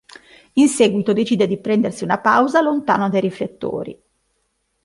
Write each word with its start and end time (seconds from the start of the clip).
In 0.53 0.67
seguito 0.67 1.13
decide 1.13 1.45
di 1.45 1.59
prendersi 1.59 2.03
una 2.03 2.17
pausa 2.19 2.59
lontano 2.59 3.07
dai 3.07 3.21
riflettori. 3.21 4.01